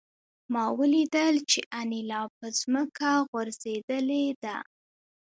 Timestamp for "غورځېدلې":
3.29-4.25